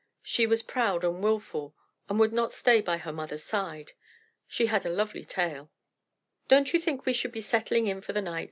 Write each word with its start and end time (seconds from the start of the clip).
She 0.23 0.47
was 0.47 0.63
proud 0.63 1.03
and 1.03 1.21
wilful, 1.23 1.75
and 2.09 2.19
would 2.19 2.33
not 2.33 2.51
stay 2.51 2.81
by 2.81 2.97
her 2.97 3.13
mother's 3.13 3.43
side.... 3.43 3.91
She 4.47 4.65
had 4.65 4.83
a 4.83 4.89
lovely 4.89 5.23
tail." 5.23 5.69
"Don't 6.47 6.73
you 6.73 6.79
think 6.79 7.05
we 7.05 7.13
should 7.13 7.31
be 7.31 7.41
settling 7.41 7.85
in 7.85 8.01
for 8.01 8.11
the 8.13 8.19
night?" 8.23 8.39